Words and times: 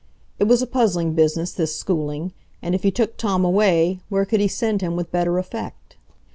It 0.39 0.45
was 0.45 0.63
a 0.63 0.65
puzzling 0.65 1.13
business, 1.13 1.51
this 1.51 1.75
schooling; 1.75 2.33
and 2.59 2.73
if 2.73 2.81
he 2.81 2.89
took 2.89 3.17
Tom 3.17 3.45
away, 3.45 3.99
where 4.09 4.25
could 4.25 4.39
he 4.39 4.47
send 4.47 4.81
him 4.81 4.95
with 4.95 5.11
better 5.11 5.37
effect? 5.37 5.95